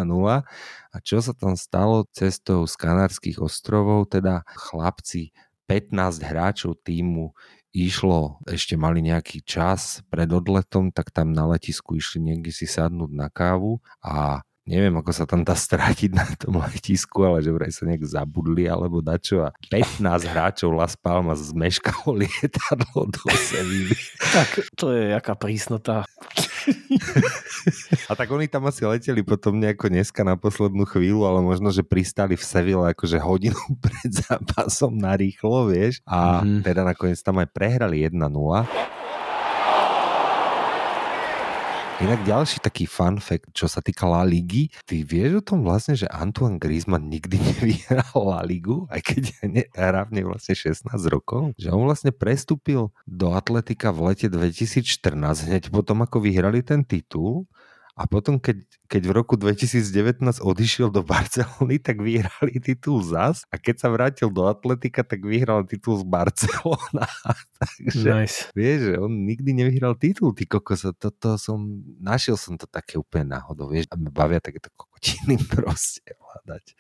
[0.88, 5.36] a čo sa tam stalo cestou z Kanárskych ostrovov, teda chlapci
[5.68, 7.36] 15 hráčov týmu
[7.76, 13.12] išlo, ešte mali nejaký čas pred odletom, tak tam na letisku išli niekde si sadnúť
[13.12, 17.72] na kávu a neviem, ako sa tam dá strátiť na tom letisku, ale že vraj
[17.72, 23.96] sa nejak zabudli alebo dačo a 15 hráčov Las Palmas zmeškalo lietadlo do Sevilly.
[24.36, 26.04] Tak to je jaká prísnota.
[28.08, 31.88] A tak oni tam asi leteli potom nejako dneska na poslednú chvíľu, ale možno, že
[31.88, 36.04] pristali v Seville akože hodinu pred zápasom na rýchlo, vieš.
[36.04, 36.62] A mm-hmm.
[36.68, 38.20] teda nakoniec tam aj prehrali 1-0.
[41.98, 45.98] Inak ďalší taký fun fact, čo sa týka La Ligy, ty vieš o tom vlastne,
[45.98, 49.24] že Antoine Griezmann nikdy nevyhral La Ligu, aj keď
[49.74, 51.58] hrá v nej vlastne 16 rokov?
[51.58, 57.50] Že on vlastne prestúpil do Atletika v lete 2014, hneď potom ako vyhrali ten titul
[57.98, 63.42] a potom, keď, keď v roku 2019 odišiel do Barcelony, tak vyhrali titul zas.
[63.50, 67.10] A keď sa vrátil do Atletika, tak vyhral titul z Barcelona.
[67.58, 68.40] Takže Nice.
[68.54, 70.86] vieš, že on nikdy nevyhral titul, ty kokos.
[71.02, 71.58] Toto som,
[71.98, 73.90] našiel som to také úplne náhodou, vieš.
[73.90, 76.78] A bavia takéto kokotiny proste hľadať.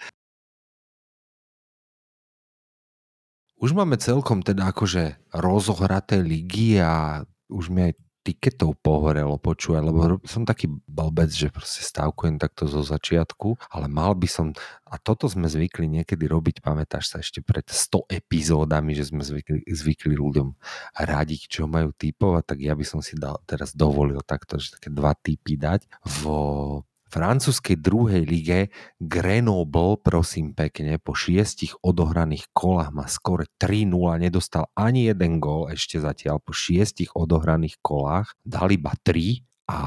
[3.57, 7.97] Už máme celkom teda akože rozohraté ligy a už mi aj
[8.27, 14.11] tiketov pohorelo, počúvaj, lebo som taký blbec, že proste stavkujem takto zo začiatku, ale mal
[14.19, 14.51] by som,
[14.83, 19.63] a toto sme zvykli niekedy robiť, pamätáš sa ešte pred 100 epizódami, že sme zvykli,
[19.63, 20.59] zvykli ľuďom
[20.99, 24.91] radiť, čo majú typovať, tak ja by som si dal, teraz dovolil takto, že také
[24.91, 25.87] dva typy dať.
[26.19, 28.59] Vo francúzskej druhej lige
[28.99, 33.91] Grenoble, prosím pekne, po šiestich odohraných kolách má skore 3-0,
[34.23, 39.79] nedostal ani jeden gól ešte zatiaľ po šiestich odohraných kolách, dal iba 3 a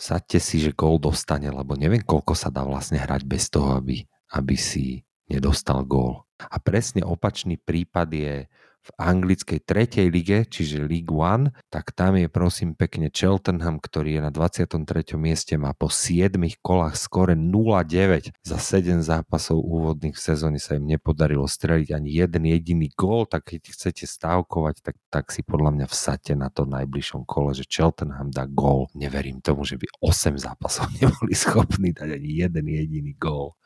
[0.00, 4.00] sadte si, že gól dostane, lebo neviem, koľko sa dá vlastne hrať bez toho, aby,
[4.32, 6.29] aby si nedostal gól.
[6.48, 8.34] A presne opačný prípad je
[8.80, 14.20] v anglickej tretej lige, čiže League One, tak tam je prosím pekne Cheltenham, ktorý je
[14.24, 15.20] na 23.
[15.20, 16.32] mieste, má po 7
[16.64, 18.32] kolách skore 0-9.
[18.40, 23.52] Za 7 zápasov úvodných v sezóne sa im nepodarilo streliť ani jeden jediný gól, tak
[23.52, 28.32] keď chcete stávkovať, tak, tak si podľa mňa vsate na to najbližšom kole, že Cheltenham
[28.32, 28.88] dá gól.
[28.96, 33.60] Neverím tomu, že by 8 zápasov neboli schopní dať ani jeden jediný gól.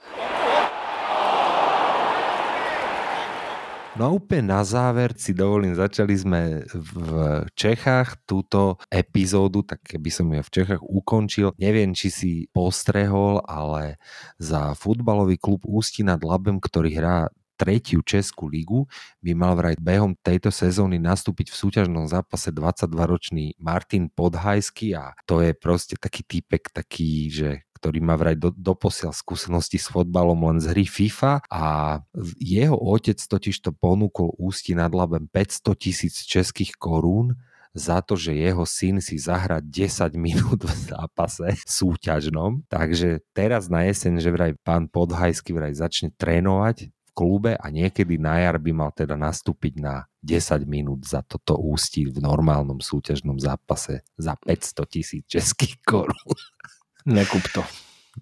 [3.94, 7.08] No a úplne na záver si dovolím, začali sme v
[7.54, 11.54] Čechách túto epizódu, tak keby som ju v Čechách ukončil.
[11.62, 14.02] Neviem, či si postrehol, ale
[14.42, 18.82] za futbalový klub Ústi nad Labem, ktorý hrá tretiu Českú ligu,
[19.22, 25.38] by mal vraj behom tejto sezóny nastúpiť v súťažnom zápase 22-ročný Martin Podhajský a to
[25.38, 30.56] je proste taký typek, taký, že ktorý má vraj do, doposiaľ skúsenosti s fotbalom len
[30.56, 32.00] z hry FIFA a
[32.40, 37.36] jeho otec totiž to ponúkol Ústi nad Labem 500 tisíc českých korún
[37.76, 42.64] za to, že jeho syn si zahra 10 minút v zápase súťažnom.
[42.72, 48.16] Takže teraz na jeseň, že vraj pán Podhajský vraj začne trénovať v klube a niekedy
[48.16, 53.36] na jar by mal teda nastúpiť na 10 minút za toto ústí v normálnom súťažnom
[53.36, 56.32] zápase za 500 tisíc českých korún.
[57.04, 57.62] Nekup to.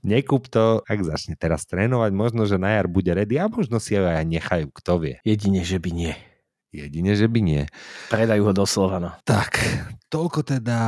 [0.03, 3.95] Nekup to, ak začne teraz trénovať, možno, že na jar bude ready a možno si
[3.95, 5.16] ho aj nechajú, kto vie.
[5.22, 6.14] Jedine, že by nie.
[6.73, 7.62] Jedine, že by nie.
[8.09, 9.20] Predajú ho do Slovana.
[9.29, 9.61] Tak,
[10.09, 10.81] toľko teda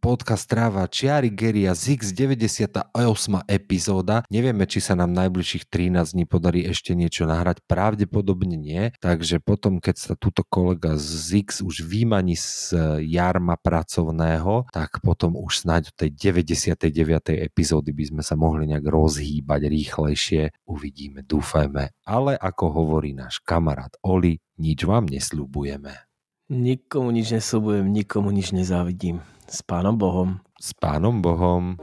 [0.00, 2.88] podcast Tráva Čiary Geria ZX 98.
[3.44, 4.24] epizóda.
[4.32, 7.60] Nevieme, či sa nám najbližších 13 dní podarí ešte niečo nahrať.
[7.68, 8.96] Pravdepodobne nie.
[8.96, 11.04] Takže potom, keď sa túto kolega z
[11.36, 12.72] ZX už vymaní z
[13.04, 16.88] jarma pracovného, tak potom už snáď do tej 99.
[17.44, 20.64] epizódy by sme sa mohli nejak rozhýbať rýchlejšie.
[20.64, 21.92] Uvidíme, dúfajme.
[22.08, 25.96] Ale ako hovorí náš kamarát Oli, nič vám nesľubujeme.
[26.52, 29.24] Nikomu nič nesľubujem, nikomu nič nezávidím.
[29.48, 30.44] S pánom Bohom.
[30.60, 31.80] S pánom Bohom.